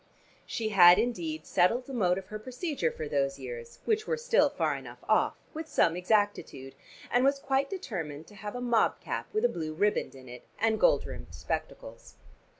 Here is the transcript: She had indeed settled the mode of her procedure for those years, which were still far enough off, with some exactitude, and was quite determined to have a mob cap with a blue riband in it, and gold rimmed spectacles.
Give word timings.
She 0.47 0.69
had 0.69 0.97
indeed 0.97 1.45
settled 1.45 1.85
the 1.85 1.93
mode 1.93 2.17
of 2.17 2.25
her 2.29 2.39
procedure 2.39 2.89
for 2.91 3.07
those 3.07 3.37
years, 3.37 3.77
which 3.85 4.07
were 4.07 4.17
still 4.17 4.49
far 4.49 4.75
enough 4.75 4.97
off, 5.07 5.35
with 5.53 5.67
some 5.67 5.95
exactitude, 5.95 6.73
and 7.11 7.23
was 7.23 7.37
quite 7.37 7.69
determined 7.69 8.25
to 8.25 8.35
have 8.41 8.55
a 8.55 8.61
mob 8.61 8.99
cap 8.99 9.31
with 9.31 9.45
a 9.45 9.47
blue 9.47 9.75
riband 9.75 10.15
in 10.15 10.27
it, 10.27 10.43
and 10.57 10.79
gold 10.79 11.05
rimmed 11.05 11.35
spectacles. 11.35 12.15